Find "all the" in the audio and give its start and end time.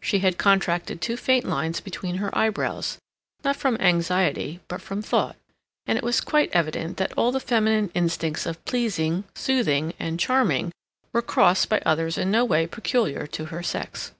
7.14-7.40